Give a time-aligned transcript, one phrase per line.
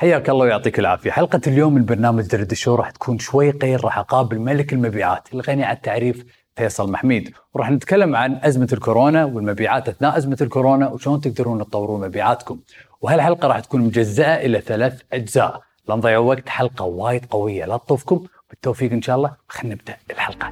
[0.00, 1.10] حياك الله ويعطيك العافية.
[1.10, 5.64] حلقة اليوم من برنامج دردشة شو راح تكون شوي غير راح أقابل ملك المبيعات الغني
[5.64, 6.24] عن التعريف
[6.56, 7.34] فيصل محميد.
[7.54, 12.60] وراح نتكلم عن أزمة الكورونا والمبيعات أثناء أزمة الكورونا وشلون تقدرون تطورون مبيعاتكم.
[13.00, 15.60] وهالحلقة راح تكون مجزأة إلى ثلاث أجزاء.
[15.88, 17.64] لا نضيع وقت حلقة وايد قوية.
[17.64, 18.26] لا تطوفكم.
[18.50, 19.36] بالتوفيق إن شاء الله.
[19.48, 20.50] خلينا نبدأ الحلقة.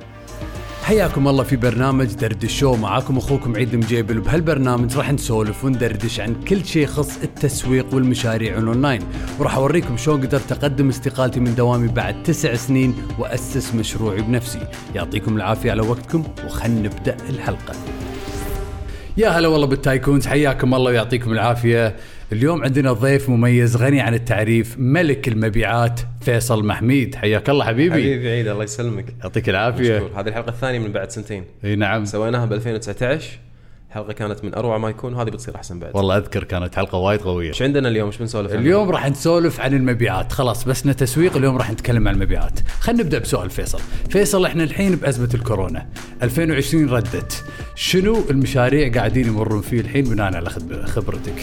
[0.89, 4.19] حياكم الله في برنامج دردشة شو معاكم أخوكم عيد مجيبل.
[4.19, 9.03] وبهالبرنامج راح نسولف وندردش عن كل شيء يخص التسويق والمشاريع الأونلاين.
[9.39, 14.61] وراح أوريكم شلون قدرت اقدم استقالتي من دوامي بعد تسع سنين وأسس مشروعي بنفسي.
[14.95, 17.75] يعطيكم العافية على وقتكم وخلنا نبدأ الحلقة.
[19.17, 20.27] يا هلا والله بالتايكونز.
[20.27, 21.97] حياكم الله ويعطيكم العافية.
[22.33, 27.15] اليوم عندنا ضيف مميز غني عن التعريف ملك المبيعات فيصل محميد.
[27.15, 27.93] حياك الله حبيبي.
[27.95, 29.05] حبيبي عيد الله يسلمك.
[29.23, 29.95] يعطيك العافية.
[29.99, 30.21] مشكور.
[30.21, 31.45] هذه الحلقة الثانية من بعد سنتين.
[31.65, 32.05] إي نعم.
[32.05, 33.39] سويناها ب 2019
[33.91, 35.91] حلقة كانت من أروع ما يكون وهذه بتصير أحسن بعد.
[35.97, 37.49] والله أذكر كانت حلقة وايد قوية.
[37.49, 40.33] إيش عندنا اليوم؟ إيش بنسولف؟ اليوم راح نسولف عن المبيعات.
[40.33, 42.61] خلاص بسنا تسويق اليوم راح نتكلم عن المبيعات.
[42.81, 43.81] خلينا نبدأ بسؤال فيصل.
[44.11, 45.87] فيصل إحنا الحين بأزمة الكورونا.
[46.23, 47.45] 2020 ردت.
[47.75, 51.35] شنو المشاريع قاعدين يمرون فيه الحين؟ بناء على خب- خبرتك.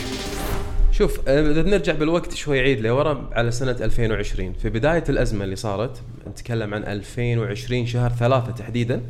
[0.98, 6.02] شوف اذا نرجع بالوقت شوي عيد لورا على سنة 2020 في بداية الأزمة اللي صارت
[6.28, 9.02] نتكلم عن 2020 شهر ثلاثة تحديدا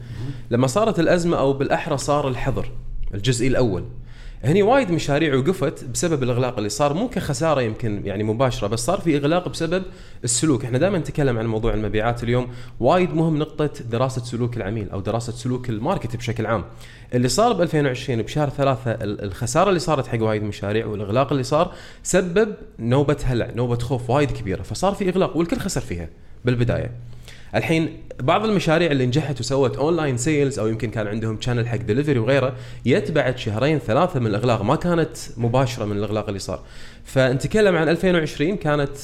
[0.52, 2.72] لما صارت الأزمة أو بالأحرى صار الحظر
[3.14, 3.86] الجزء الأول.
[4.46, 6.94] هني وايد مشاريع وقفت بسبب الإغلاق اللي صار.
[6.94, 9.84] مو كخسارة يمكن يعني مباشرة بس صار في إغلاق بسبب
[10.24, 10.66] السلوك.
[10.66, 12.48] إحنا دائما نتكلم عن موضوع المبيعات اليوم.
[12.80, 16.66] وايد مهم نقطة دراسة سلوك العميل أو دراسة سلوك الماركت بشكل عام.
[17.14, 21.44] اللي صار ب 2020 بشهر ثلاثة ال- الخسارة اللي صارت حق وايد مشاريع والإغلاق اللي
[21.44, 21.72] صار
[22.04, 24.62] سبب نوبة هلع نوبة خوف وايد كبيرة.
[24.64, 26.10] فصار في إغلاق والكل خسر فيها
[26.46, 26.92] بالبداية.
[27.56, 32.20] الحين بعض المشاريع اللي نجحت وسوت online sales أو يمكن كان عندهم channel حق دليفري
[32.20, 36.64] وغيره يت بعد شهرين ثلاثة من الإغلاق ما كانت مباشرة من الإغلاق اللي صار.
[37.04, 38.98] فنتكلم عن 2020 كانت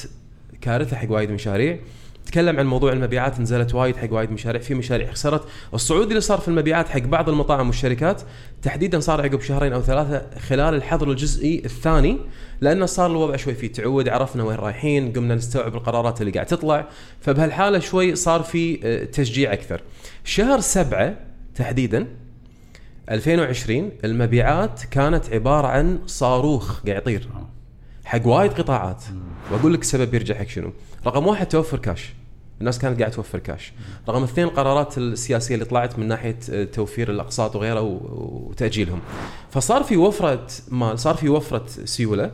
[0.62, 1.78] كارثة حق وايد مشاريع.
[2.26, 5.44] تكلم عن موضوع المبيعات نزلت وايد حق وايد مشاريع في مشاريع خسرت.
[5.74, 8.22] الصعود اللي صار في المبيعات حق بعض المطاعم والشركات
[8.62, 12.18] تحديدا صار عقب شهرين أو ثلاثة خلال الحظر الجزئي الثاني
[12.62, 16.88] لأنه صار الوضع شوي فيه تعود عرفنا وين رايحين قمنا نستوعب القرارات اللي قاعد تطلع.
[17.22, 19.82] فبهالحالة شوي صار في آه، تشجيع أكثر.
[20.24, 21.16] شهر سبعة
[21.56, 22.08] تحديدا
[23.12, 27.28] 2020 المبيعات كانت عبارة عن صاروخ قاعد يطير.
[28.06, 29.04] حق وايد قطاعات.
[29.52, 30.72] وأقول لك السبب يرجع حق شنو؟
[31.06, 32.14] رقم واحد توفر كاش.
[32.60, 33.74] الناس كانت قاعدة توفر كاش.
[34.10, 39.00] رقم اثنين القرارات السياسية اللي طلعت من ناحية توفير الأقساط وغيره وتأجيلهم.
[39.52, 42.32] فصار في وفرة مال صار في وفرة سيولة.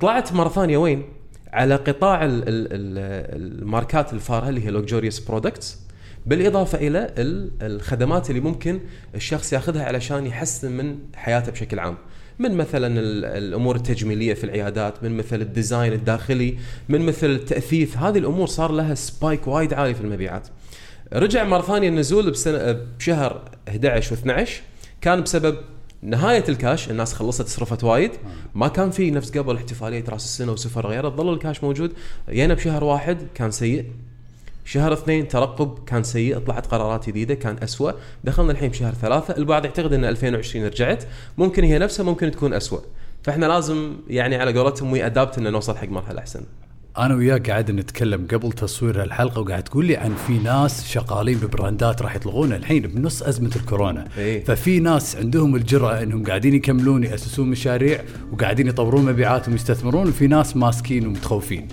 [0.00, 1.04] طلعت مرة ثانية وين؟
[1.52, 5.78] على قطاع ال ال ال الماركات الفارهة اللي هي luxurious products
[6.26, 8.80] بالإضافة إلى ال- الخدمات اللي ممكن
[9.14, 11.96] الشخص ياخذها علشان يحسن من حياته بشكل عام.
[12.40, 16.56] من مثلا ال- الأمور التجميلية في العيادات من مثل ال design الداخلي
[16.88, 20.48] من مثل التأثيث هذه الأمور صار لها spike وايد عالي في المبيعات.
[21.12, 24.48] رجع مرة ثانية النزول بسنة بشهر 11 و12
[25.00, 25.56] كان بسبب
[26.02, 28.10] نهاية الكاش الناس خلصت صرفت وايد
[28.54, 31.92] ما كان في نفس قبل احتفالية راس السنة وسفر غيره ظل الكاش موجود.
[32.30, 33.84] جينا بشهر واحد كان سيء.
[34.64, 37.92] شهر اثنين ترقب كان سيء طلعت قرارات جديدة كان أسوأ.
[38.24, 41.04] دخلنا الحين بشهر ثلاثة البعض يعتقد إن 2020 رجعت.
[41.38, 42.80] ممكن هي نفسها ممكن تكون أسوأ.
[43.22, 46.40] فإحنا لازم يعني على قولتهم وي ادابت ان نوصل حق مرحلة أحسن.
[46.98, 52.02] أنا وياك قاعد نتكلم قبل تصوير هالحلقة وقاعد تقول لي عن في ناس شغالين ببراندات
[52.02, 54.08] راح يطلقونها الحين بنص أزمة الكورونا.
[54.18, 54.44] إيه.
[54.44, 58.00] ففي ناس عندهم الجرأة إنهم قاعدين يكملون يأسسون مشاريع
[58.32, 61.68] وقاعدين يطورون مبيعاتهم ويستثمرون وفي ناس ماسكين ومتخوفين.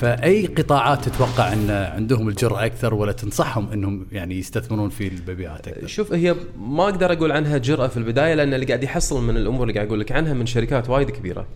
[0.00, 5.86] فأي قطاعات تتوقع أن عندهم الجرأة أكثر ولا تنصحهم أنهم يعني يستثمرون في المبيعات أكثر؟
[5.86, 9.62] شوف هي ما أقدر أقول عنها جرأة في البداية لأن اللي قاعد يحصل من الأمور
[9.62, 11.46] اللي قاعد أقول لك عنها من شركات وايد كبيرة.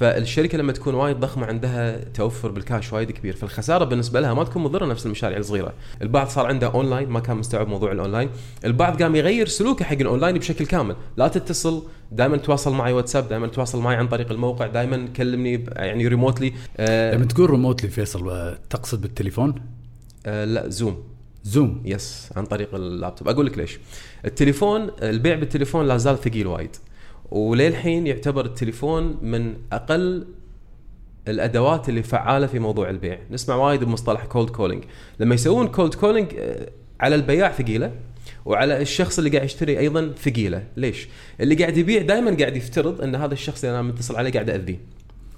[0.00, 4.62] فالشركة لما تكون وايد ضخمة عندها توفر بالكاش وايد كبير فالخسارة بالنسبة لها ما تكون
[4.62, 5.72] مضرة نفس المشاريع الصغيرة.
[6.02, 8.30] البعض صار عنده اونلاين ما كان مستوعب موضوع الاونلاين
[8.64, 10.96] البعض قام يغير سلوكه حق الاونلاين بشكل كامل.
[11.16, 16.08] لا تتصل دائما تواصل معي واتساب دائما تواصل معي عن طريق الموقع دائما كلمني يعني
[16.08, 19.54] remotely آه لما تقول remotely فيصل تقصد بالتليفون؟
[20.26, 21.04] آه لا زوم
[21.44, 23.78] زوم yes عن طريق اللابتوب أقول لك ليش.
[24.24, 26.76] التليفون البيع بالتليفون لا زال ثقيل وايد.
[27.30, 30.26] وللحين يعتبر التليفون من أقل
[31.28, 33.18] الأدوات اللي فعالة في موضوع البيع.
[33.30, 34.84] نسمع وايد بمصطلح cold calling
[35.20, 36.28] لما يسوون cold calling
[37.00, 37.92] على البياع ثقيلة
[38.44, 40.64] وعلى الشخص اللي قاعد يشتري أيضا ثقيلة.
[40.76, 41.08] ليش؟
[41.40, 44.80] اللي قاعد يبيع دائما قاعد يفترض إن هذا الشخص اللي أنا متصل عليه قاعد أذيه.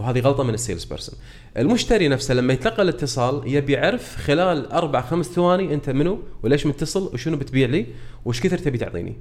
[0.00, 1.18] وهذه غلطة من ال sales person.
[1.56, 7.10] المشتري نفسه لما يتلقى الاتصال يبي يعرف خلال أربع خمس ثواني أنت منو وليش متصل
[7.14, 7.86] وشنو بتبيع لي
[8.24, 9.16] وش كثر تبي تعطيني.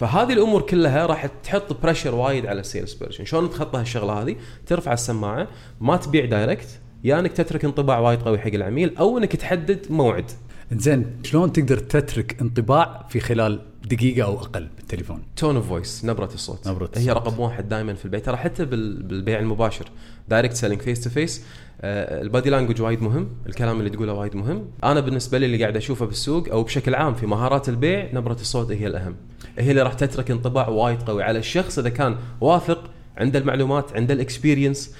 [0.00, 4.36] فهذه الأمور كلها راح تحط pressure وايد على ال sales person شلون تخطى هالشغلة هذه؟
[4.66, 5.48] ترفع السماعة
[5.80, 6.68] ما تبيع direct
[7.04, 10.30] يا إنك تترك انطباع وايد قوي حق العميل أو إنك تحدد موعد.
[10.72, 15.22] زين شلون تقدر تترك انطباع في خلال دقيقة أو أقل بالتليفون.
[15.36, 16.68] tone of voice نبرة الصوت.
[16.68, 17.16] نبرة هي الصوت.
[17.16, 19.84] رقم واحد دائما في البيع ترى حتى بال- بالبيع المباشر.
[20.28, 21.44] direct selling face to face
[21.82, 24.64] ال body language وايد مهم الكلام اللي تقوله وايد مهم.
[24.84, 28.72] أنا بالنسبة لي اللي قاعد أشوفه بالسوق أو بشكل عام في مهارات البيع نبرة الصوت
[28.72, 29.16] هي الأهم.
[29.58, 34.14] هي اللي راح تترك انطباع وايد قوي على الشخص إذا كان واثق عنده المعلومات عنده
[34.14, 34.94] ال experience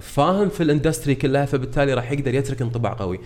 [0.00, 3.20] فاهم في ال industry كلها فبالتالي راح يقدر يترك انطباع قوي.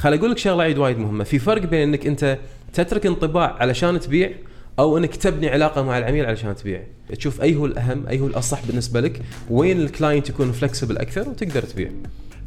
[0.00, 1.24] خل أقول لك شغلة عيد وايد مهمة.
[1.24, 2.38] في فرق بين إنك أنت
[2.72, 4.30] تترك انطباع علشان تبيع
[4.78, 6.82] أو إنك تبني علاقة مع العميل علشان تبيع.
[7.16, 11.28] تشوف أي هو الأهم أي هو الأصح بالنسبة لك وين ال client يكون flexible أكثر
[11.28, 11.90] وتقدر تبيع.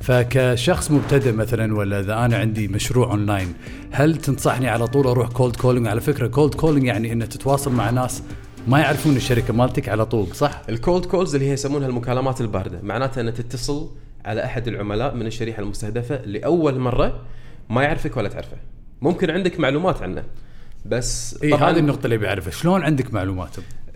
[0.02, 3.54] فكشخص مبتدئ مثلا ولا إذا أنا عندي مشروع اونلاين
[3.92, 7.90] هل تنصحني على طول أروح cold calling على فكرة cold calling يعني إنه تتواصل مع
[7.90, 8.24] ناس
[8.68, 12.80] ما يعرفون الشركة مالتك على طول صح؟ ال cold calls اللي هي يسمونها المكالمات الباردة
[12.84, 13.90] معناتها ان تتصل
[14.26, 17.22] على أحد العملاء من الشريحة المستهدفة لأول مرة
[17.70, 18.58] ما يعرفك ولا تعرفه.
[19.02, 20.24] ممكن عندك معلومات عنه
[20.86, 22.52] بس إي هذه النقطة اللي بعرفها.
[22.52, 23.50] شلون عندك معلومات؟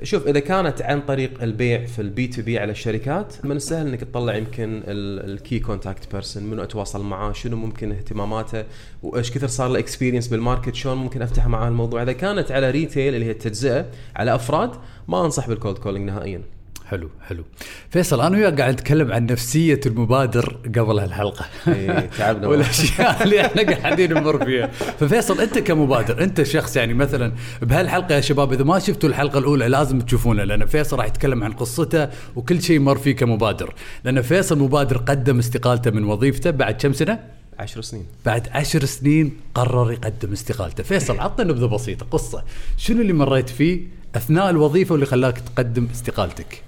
[0.04, 3.88] شوف إذا كانت عن طريق البيع في ال B to B على الشركات من السهل
[3.88, 8.64] إنك تطلع يمكن ال key contact person منو أتواصل معاه شنو ممكن اهتماماته
[9.04, 12.04] وإيش كثر صار له experience بال market شلون ممكن أفتح معاه الموضوع.
[12.04, 13.86] إذا كانت على retail اللي هي التجزئة
[14.16, 14.72] على أفراد
[15.08, 16.42] ما أنصح بال cold calling نهائيا.
[16.90, 17.44] حلو حلو.
[17.90, 23.62] فيصل أنا وياك قاعد نتكلم عن نفسية المبادر قبل هالحلقه إيه، تعبنا والأشياء اللي إحنا
[23.62, 24.68] قاعدين نمر فيها.
[25.00, 27.32] ففيصل أنت كمبادر أنت شخص يعني مثلا
[27.62, 31.52] بهالحلقة يا شباب إذا ما شفتوا الحلقة الأولى لازم تشوفونها لأن فيصل راح يتكلم عن
[31.52, 33.74] قصته وكل شيء مر فيه كمبادر.
[34.04, 37.20] لأن فيصل مبادر قدم استقالته من وظيفته بعد كم سنة؟
[37.60, 38.06] عشر سنين.
[38.26, 40.84] بعد عشر سنين قرر يقدم استقالته.
[40.84, 42.44] فيصل عطنا نبذة بسيطة قصة.
[42.78, 43.82] شنو اللي مريت فيه
[44.16, 46.67] أثناء الوظيفة واللي خلاك تقدم استقالتك؟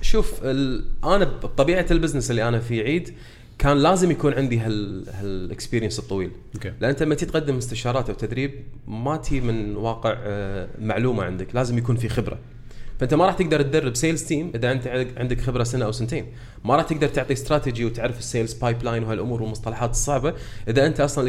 [0.00, 0.84] شوف ال...
[1.04, 3.14] أنا بطبيعة ال business اللي أنا فيه عيد
[3.58, 6.30] كان لازم يكون عندي هال هال experience الطويل.
[6.54, 6.72] أوكي.
[6.80, 8.52] لأن أنت لما تقدم استشارات أو تدريب
[8.86, 12.38] ما تي من واقع آه، معلومة عندك لازم يكون في خبرة.
[13.00, 16.26] فأنت ما راح تقدر تدرب sales team إذا أنت عندك- عندك خبرة سنة أو سنتين.
[16.64, 20.34] ما راح تقدر تعطي استراتيجي وتعرف ال sales pipeline وهالأمور والمصطلحات الصعبة
[20.68, 21.24] إذا أنت أصلا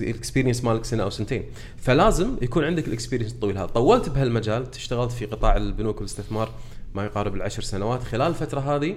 [0.00, 1.42] ال experience مالك سنة أو سنتين.
[1.76, 3.66] فلازم يكون عندك ال experience الطويل هذا.
[3.66, 6.50] طولت بهالمجال اشتغلت في قطاع البنوك والاستثمار.
[6.94, 8.02] ما يقارب العشر سنوات.
[8.02, 8.96] خلال الفترة هذه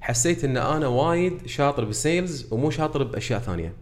[0.00, 3.72] حسيت إن أنا وايد شاطر بال sales ومو شاطر بأشياء ثانية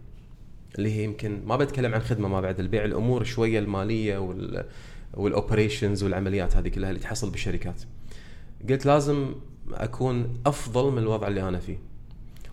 [0.77, 4.65] اللي هي يمكن ما بتكلم عن خدمة ما بعد البيع الأمور شوية المالية وال
[5.13, 7.81] وال operations والعمليات هذه كلها اللي تحصل بالشركات.
[8.69, 9.35] قلت لازم
[9.73, 11.77] أكون أفضل من الوضع اللي أنا فيه.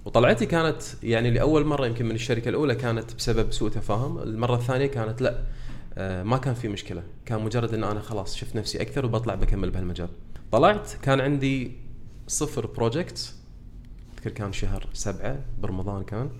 [0.05, 4.19] وطلعتي كانت يعني لأول مرة يمكن من الشركة الأولى كانت بسبب سوء تفاهم.
[4.19, 5.43] المرة الثانية كانت لأ
[5.99, 7.02] آه، ما كان في مشكلة.
[7.26, 10.09] كان مجرد إن أنا خلاص شفت نفسي أكثر وبطلع بكمل بهالمجال.
[10.52, 11.72] طلعت كان عندي
[12.28, 13.34] صفر project
[14.14, 16.31] أذكر كان شهر سبعة برمضان كان.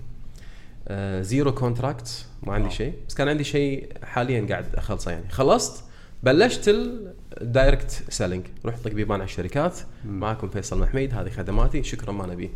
[0.87, 2.69] آه، zero contract ما عندي.
[2.69, 2.93] شيء.
[3.07, 5.29] بس كان عندي شيء حاليا قاعد أخلصه يعني.
[5.29, 5.83] خلصت
[6.23, 6.67] بلشت
[7.41, 9.77] ال direct selling رحت طق بيبان على الشركات.
[10.05, 11.83] معكم فيصل محميد هذه خدماتي.
[11.83, 12.51] شكرا ما نبي.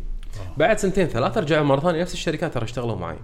[0.56, 3.18] بعد سنتين ثلاثة رجعوا مرة ثانية نفس الشركات ترى اشتغلوا معي.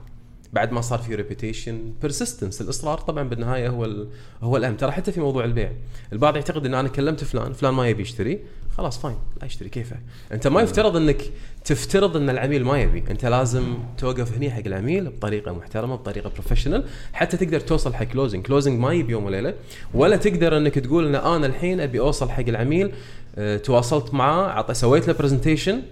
[0.53, 4.07] بعد ما صار في repetition persistence الإصرار طبعا بالنهاية هو
[4.43, 4.77] هو الأهم.
[4.77, 5.73] ترى حتى في موضوع البيع.
[6.13, 8.39] البعض يعتقد إن أنا كلمت فلان فلان ما يبي يشتري.
[8.77, 9.69] خلاص fine لا يشتري.
[9.69, 9.97] كيفه؟
[10.33, 11.23] أنت ما يفترض إنك
[11.65, 13.05] تفترض إن العميل ما يبي.
[13.11, 18.47] أنت لازم توقف هني حق العميل بطريقة محترمة بطريقة professional حتى تقدر توصل حق closing
[18.47, 19.55] closing ما يبي يوم وليلة.
[19.95, 22.93] ولا تقدر إنك تقول إن أنا الحين أبي أوصل حق العميل
[23.37, 25.83] آه تواصلت معاه سويت له presentation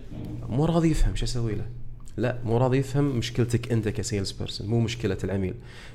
[0.49, 1.65] مو راضي يفهم شو أسوي له.
[2.17, 5.55] لا مو راضي يفهم مشكلتك أنت ك sales person مو مشكلة العميل.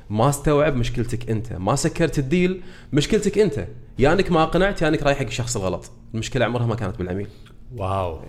[0.09, 2.61] ما استوعب مشكلتك أنت ما سكرت ال deal
[2.93, 3.67] مشكلتك أنت.
[3.99, 7.27] يا أنك ما قنعت يا أنك رايح حق الشخص الغلط المشكلة عمرها ما كانت بالعميل.
[7.75, 8.19] wow.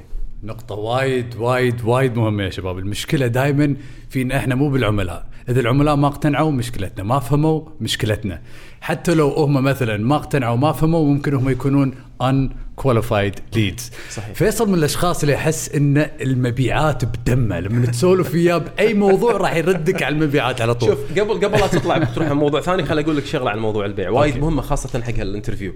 [0.45, 3.77] نقطة وايد وايد وايد مهمة يا شباب، المشكلة دائما
[4.09, 8.43] في ان إحنا مو بالعملاء، إذا العملاء ما اقتنعوا مشكلتنا، ما فهموا مشكلتنا،
[8.81, 13.83] حتى لو هم مثلا ما اقتنعوا ما فهموا ممكن هم يكونون unqualified leads.
[14.11, 14.35] صحيح.
[14.35, 20.03] فيصل من الأشخاص اللي يحس إن المبيعات بدمه، لما تسولف وياه بأي موضوع راح يردك
[20.03, 20.89] على المبيعات على طول.
[20.89, 23.87] شوف قبل قبل لا تطلع بتروح على موضوع ثاني خل أقول لك شغلة عن موضوع
[23.87, 24.39] البيع وايد.
[24.39, 25.73] مهمة خاصة حق هالانترفيو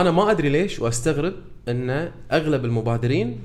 [0.00, 1.32] أنا ما أدري ليش وأستغرب
[1.68, 3.38] إن أغلب المبادرين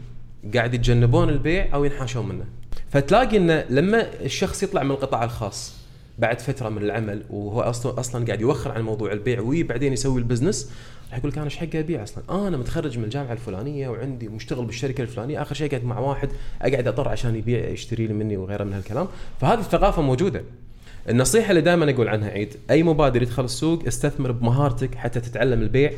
[0.55, 2.45] قاعد يتجنبون البيع أو ينحاشون منه.
[2.89, 5.75] فتلاقي انه لما الشخص يطلع من القطاع الخاص
[6.19, 10.19] بعد فترة من العمل وهو أصلا أصلا قاعد يوخر عن موضوع البيع وي بعدين يسوي
[10.19, 10.71] ال business
[11.09, 14.65] راح يقول لك أنا إيش حقي أبيع أصلا؟ أنا متخرج من الجامعة الفلانية وعندي مشتغل
[14.65, 16.29] بالشركة الفلانية آخر شيء قاعد مع واحد
[16.61, 19.07] أقعد اضر عشان يبيع يشتري لي مني وغيره من هالكلام.
[19.41, 20.43] فهذه الثقافة موجودة.
[21.09, 25.91] النصيحة اللي دائما أقول عنها عيد أي مبادر يدخل السوق استثمر بمهارتك حتى تتعلم البيع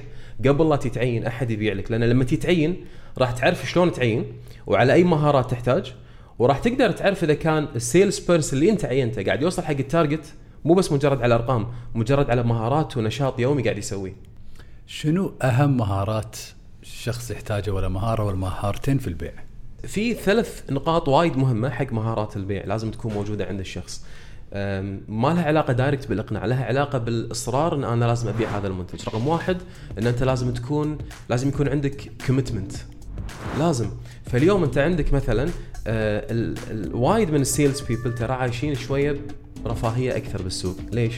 [0.48, 2.86] قبل لا تتعين أحد يبيع لك لأن لما تتعين
[3.18, 4.25] راح تعرف شلون تعين
[4.68, 5.94] وعلى أي مهارات تحتاج
[6.39, 9.80] وراح تقدر تعرف إذا كان ال sales person اللي أنت عينته قاعد يوصل حق ال
[9.80, 10.34] target
[10.65, 14.15] مو بس مجرد على أرقام مجرد على مهارات ونشاط يومي قاعد يسويه
[14.88, 16.38] شنو أهم مهارات
[16.84, 19.34] الشخص يحتاجها ولا مهارة ولا مهارتين في البيع؟
[19.88, 24.06] في ثلاث نقاط وايد مهمة حق مهارات البيع لازم تكون موجودة عند الشخص.
[25.08, 29.05] ما لها علاقة direct بالإقناع لها علاقة بالإصرار إن أنا لازم أبيع هذا المنتج.
[29.08, 29.58] رقم واحد
[30.00, 30.98] إن أنت لازم تكون
[31.29, 32.72] لازم يكون عندك commitment
[33.60, 33.89] لازم.
[34.25, 35.50] فاليوم أنت عندك مثلا
[35.88, 39.22] آه، ال- ال- وايد من ال sales people ترى عايشين شوية
[39.65, 40.77] برفاهية أكثر بالسوق.
[40.91, 41.13] ليش؟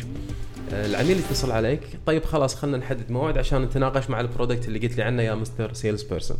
[0.73, 4.79] آه، العميل يتصل عليك طيب خلاص خلينا نحدد موعد عشان نتناقش مع ال product اللي
[4.79, 6.37] قلت لي عنه يا mister sales person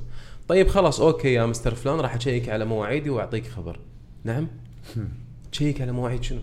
[0.48, 3.80] طيب خلاص أوكي يا مستر فلان راح أشيك على مواعيدي وأعطيك خبر.
[4.24, 4.48] نعم؟
[5.52, 6.40] تشيك على مواعيد شنو؟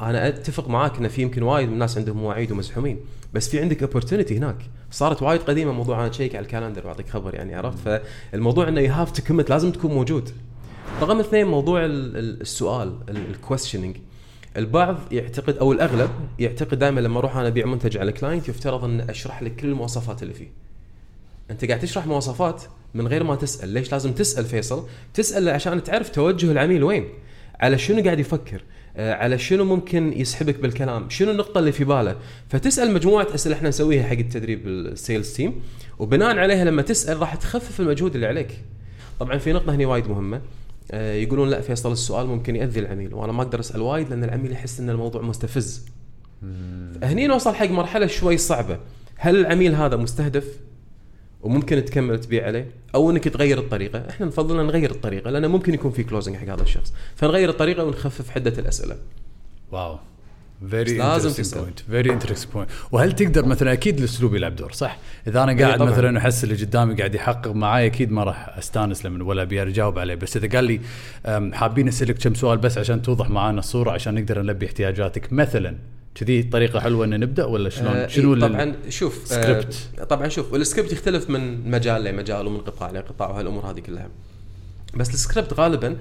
[0.00, 3.00] أنا أتفق معاك إن في يمكن وايد من الناس عندهم مواعيد ومزحومين
[3.34, 4.56] بس في عندك opportunity هناك.
[4.90, 7.78] صارت وايد قديمة موضوع أنا أشيك على ال calendar وأعطيك خبر يعني عرفت؟
[8.32, 10.30] فالموضوع إنه you have to commit لازم تكون موجود.
[11.02, 13.96] رقم اثنين موضوع ال- ال- السؤال ال questioning
[14.56, 19.00] البعض يعتقد أو الأغلب يعتقد دائما لما أروح أنا أبيع منتج على client يفترض ان
[19.00, 20.48] أشرح لك كل المواصفات اللي فيه.
[21.50, 22.62] أنت قاعد تشرح مواصفات
[22.94, 23.68] من غير ما تسأل.
[23.68, 27.08] ليش لازم تسأل فيصل؟ تسأل عشان تعرف توجه العميل وين.
[27.60, 28.62] على شنو قاعد يفكر؟
[29.00, 32.16] على شنو ممكن يسحبك بالكلام؟ شنو النقطة اللي في باله؟
[32.48, 35.62] فتسأل مجموعة أسئلة إحنا نسويها حق التدريب ال sales team
[35.98, 38.64] وبناء عليها لما تسأل راح تخفف المجهود اللي عليك.
[39.20, 40.40] طبعا في نقطة هنا وايد مهمة
[40.92, 44.52] آه، يقولون لا فيصل السؤال ممكن يأذي العميل وأنا ما أقدر أسأل وايد لأن العميل
[44.52, 45.86] يحس إن الموضوع مستفز.
[47.02, 48.78] هني نوصل حق مرحلة شوي صعبة.
[49.16, 50.44] هل العميل هذا مستهدف؟
[51.42, 54.08] وممكن تكمل تبيع عليه أو إنك تغير الطريقة.
[54.10, 56.92] إحنا نفضل أن نغير الطريقة لأنه ممكن يكون في closing حق هذا الشخص.
[57.16, 58.96] فنغير الطريقة ونخفف حدة الأسئلة.
[59.72, 59.98] wow.
[60.70, 61.62] very لازم interesting.
[61.62, 65.78] point very interesting point وهل تقدر مثلا أكيد الأسلوب يلعب دور صح؟ إذا أنا قاعد
[65.78, 65.90] طبعاً.
[65.90, 69.98] مثلا أحس اللي قدامي قاعد يحقق معاي أكيد ما راح أستانس لما ولا أبي أجاوب
[69.98, 70.14] عليه.
[70.14, 70.80] بس إذا قال لي
[71.52, 75.32] حابين أسألك كم سؤال بس عشان توضح معانا الصورة عشان نقدر نلبي احتياجاتك.
[75.32, 75.76] مثلا
[76.14, 79.88] كذي طريقة حلوة إن نبدأ ولا شلون؟ آه، شنو إيه، طبعا شوف سكريبت.
[79.98, 84.08] آه طبعا شوف والسكريبت يختلف من مجال لمجال ومن قطاع لقطاع وهالأمور هذه كلها
[84.94, 85.96] بس السكريبت غالبا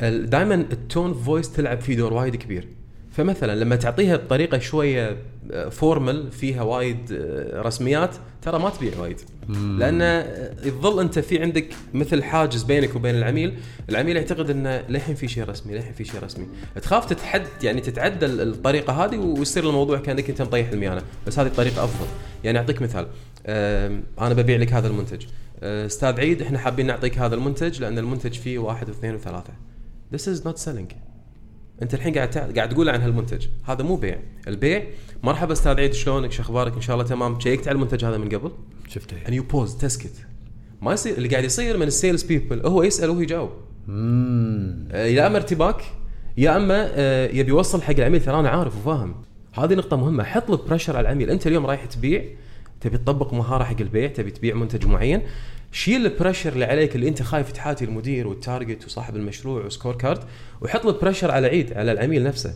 [0.00, 2.68] دائما ال tone voice تلعب فيه دور وايد كبير
[3.12, 5.16] فمثلا لما تعطيها بطريقه شوية
[5.70, 9.20] formal فيها وايد آه، رسميات ترى ما تبيع وايد.
[9.48, 13.54] لأن آه، يظل أنت في عندك مثل حاجز بينك وبين العميل.
[13.90, 16.46] العميل يعتقد إنه للحين في شيء رسمي للحين في شيء رسمي.
[16.82, 21.02] تخاف تتحد يعني تتعدل الطريقة هذه ويصير الموضوع كأنك أنت مطيح الميانة.
[21.26, 22.06] بس هذه الطريقة أفضل.
[22.44, 23.06] يعني أعطيك مثال.
[24.18, 25.26] أنا ببيع لك هذا المنتج.
[25.62, 29.52] آه، أستاذ عيد إحنا حابين نعطيك هذا المنتج لأن المنتج فيه واحد واثنين وثلاثة.
[30.14, 31.11] This is not selling.
[31.82, 33.46] أنت الحين قاعد تع- قاعد تقول عن هالمنتج.
[33.64, 34.18] هذا مو بيع.
[34.48, 34.84] البيع
[35.22, 37.40] مرحبا أستاذ عيد شلونك؟ شو أخبارك؟ إن شاء الله تمام.
[37.40, 38.50] شيكت على المنتج هذا من قبل.
[38.88, 39.16] شفته.
[39.26, 39.80] And you pause.
[39.80, 40.12] تسكت
[40.82, 43.50] ما يصير اللي قاعد يصير من ال sales people هو يسأل وهو يجاوب.
[43.90, 45.82] آه، يا أما ارتباك
[46.36, 49.14] يا أما آه، يبي يوصل حق العميل ترى أنا عارف وفاهم.
[49.54, 50.24] هذه نقطة مهمة.
[50.24, 51.30] حط له pressure على العميل.
[51.30, 52.24] أنت اليوم رايح تبيع
[52.82, 55.22] تبي تطبق مهارة حق البيع تبي تبيع منتج معين
[55.72, 59.69] شيل ال pressure اللي عليك اللي انت خايف تحاتي المدير وال target وصاحب المشروع و
[59.69, 60.24] score card
[60.60, 62.54] وحط له pressure على عيد على العميل نفسه.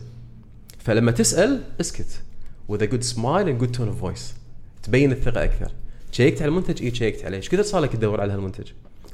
[0.79, 2.21] فلما تسأل اسكت.
[2.71, 4.33] A good smile and good tone of voice.
[4.83, 5.71] تبين الثقة أكثر.
[6.11, 7.37] شيكت على المنتج؟ اي شيكت عليه.
[7.37, 8.65] إيش كثر صار لك تدور على هالمنتج؟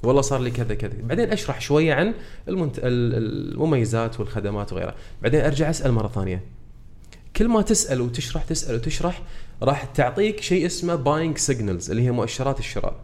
[0.04, 0.94] والله صار لي كذا كذا.
[1.04, 2.14] بعدين أشرح شوية عن
[2.48, 4.96] المميزات والخدمات وغيرها.
[5.22, 6.44] بعدين أرجع أسأل مرة ثانية.
[7.36, 9.22] كل ما تسأل وتشرح تسأل وتشرح
[9.64, 12.96] راح تعطيك شيء اسمه buying signals اللي هي مؤشرات الشراء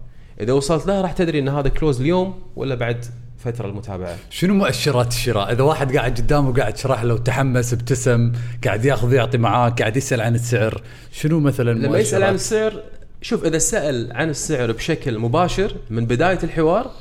[0.42, 3.06] إذا وصلت لها راح تدري إن هذا close اليوم ولا بعد
[3.38, 8.32] فترة المتابعة شنو مؤشرات الشراء؟ إذا واحد قاعد قدامه قاعد يشرح له وتحمس ابتسم
[8.66, 10.82] قاعد ياخذ يعطي معاك قاعد يسأل عن السعر
[11.12, 12.84] شنو مثلا لما يسأل عن؟ السعر
[13.22, 16.92] شوف إذا سأل عن السعر بشكل مباشر من بداية الحوار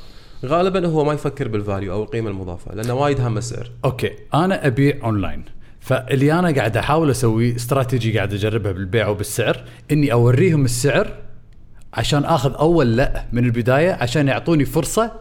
[0.45, 4.67] غالبا هو ما يفكر بال value أو القيمة المضافة لأنه وايد هم السعر أوكي أنا
[4.67, 11.13] أبيع اونلاين فاللي أنا قاعد أحاول أسوي استراتيجي قاعد أجربها بالبيع وبالسعر إني أوريهم السعر
[11.93, 15.11] عشان آخذ أول لأ من البداية عشان يعطوني فرصة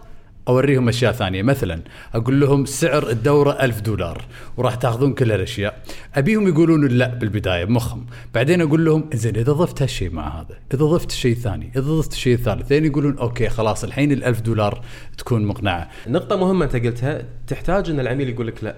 [0.48, 1.42] أوريهم أشياء ثانية.
[1.42, 1.80] مثلا
[2.14, 4.24] أقول لهم سعر الدورة ألف دولار
[4.56, 5.82] وراح تأخذون كل هالأشياء.
[6.14, 8.06] أبيهم يقولون لا بالبداية بمخهم.
[8.34, 12.12] بعدين أقول لهم زين إذا ضفت هالشيء مع هذا إذا ضفت شيء ثاني إذا ضفت
[12.12, 14.84] شيء ثالث لين يقولون okay خلاص الحين الألف دولار
[15.18, 15.88] تكون مقنعة.
[16.08, 18.76] نقطة مهمة أنت قلتها تحتاج أن العميل يقول لك لأ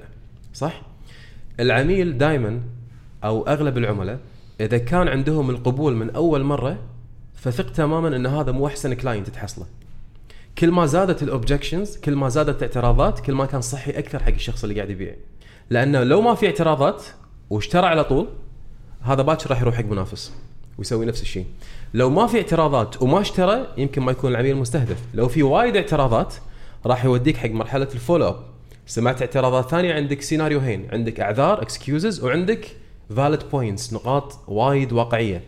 [0.54, 0.89] صح؟
[1.60, 2.60] العميل دائما
[3.24, 4.18] أو أغلب العملاء
[4.60, 6.78] إذا كان عندهم القبول من أول مرة
[7.34, 9.66] فثق تماما أن هذا مو أحسن client تحصله.
[10.58, 14.32] كل ما زادت ال objections كل ما زادت الاعتراضات كل ما كان صحي أكثر حق
[14.32, 15.14] الشخص اللي قاعد يبيع
[15.70, 17.04] لأنه لو ما في اعتراضات
[17.50, 18.28] واشترى على طول
[19.02, 20.32] هذا باكر راح يروح حق منافس
[20.78, 21.46] ويسوي نفس الشيء.
[21.94, 24.98] لو ما في اعتراضات وما اشترى يمكن ما يكون العميل مستهدف.
[25.14, 26.34] لو في وايد اعتراضات
[26.86, 28.49] راح يوديك حق مرحلة ال follow up
[28.90, 29.94] سمعت اعتراضات ثانية.
[29.94, 32.66] عندك سيناريوهين عندك اعذار excuses وعندك
[33.16, 35.42] valid points نقاط وايد واقعية.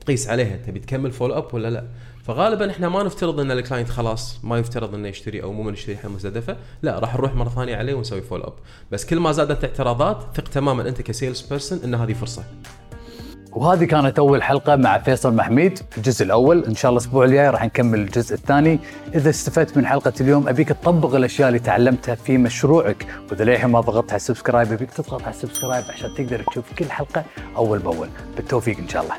[0.00, 0.56] تقيس عليها.
[0.56, 1.86] تبي تكمل follow up ولا لا؟
[2.24, 5.72] فغالبا إحنا ما نفترض إن ال client خلاص ما يفترض إنه يشتري أو مو من
[5.72, 6.56] شريحة مستهدفة.
[6.82, 8.54] لا راح نروح مرة ثانية عليه ونسوي follow up
[8.92, 12.44] بس كل ما زادت اعتراضات ثق تماما أنت ك sales person إن هذه فرصة.
[13.56, 16.64] وهذه كانت أول حلقة مع فيصل محميد في الجزء الأول.
[16.64, 18.78] إن شاء الله الأسبوع الجاي راح نكمل الجزء الثاني.
[19.14, 23.06] إذا استفدت من حلقة اليوم أبيك تطبق الأشياء اللي تعلمتها في مشروعك.
[23.30, 26.64] وإذا للحين ما ضغطت على ال subscribe أبيك تضغط على ال subscribe عشان تقدر تشوف
[26.78, 27.24] كل حلقة
[27.56, 28.08] أول بأول.
[28.36, 29.14] بالتوفيق إن شاء الله.